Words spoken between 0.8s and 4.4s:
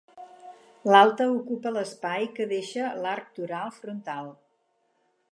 L'alta ocupa l'espai que deixa l'arc toral frontal.